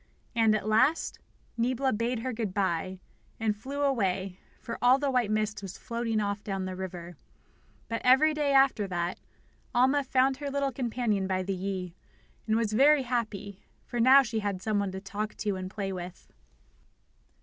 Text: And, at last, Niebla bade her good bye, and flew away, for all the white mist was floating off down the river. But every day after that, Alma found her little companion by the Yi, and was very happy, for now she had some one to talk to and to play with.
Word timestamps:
And, 0.33 0.55
at 0.55 0.67
last, 0.67 1.19
Niebla 1.57 1.93
bade 1.93 2.21
her 2.21 2.33
good 2.33 2.55
bye, 2.55 2.99
and 3.39 3.55
flew 3.55 3.83
away, 3.83 4.39
for 4.59 4.79
all 4.81 4.97
the 4.97 5.11
white 5.11 5.29
mist 5.29 5.61
was 5.61 5.77
floating 5.77 6.19
off 6.19 6.43
down 6.43 6.65
the 6.65 6.75
river. 6.75 7.17
But 7.87 8.01
every 8.03 8.33
day 8.33 8.51
after 8.51 8.87
that, 8.87 9.19
Alma 9.75 10.03
found 10.03 10.37
her 10.37 10.49
little 10.49 10.71
companion 10.71 11.27
by 11.27 11.43
the 11.43 11.53
Yi, 11.53 11.93
and 12.47 12.55
was 12.55 12.73
very 12.73 13.03
happy, 13.03 13.61
for 13.85 13.99
now 13.99 14.23
she 14.23 14.39
had 14.39 14.59
some 14.59 14.79
one 14.79 14.91
to 14.93 14.99
talk 14.99 15.35
to 15.35 15.55
and 15.55 15.69
to 15.69 15.73
play 15.75 15.93
with. 15.93 16.33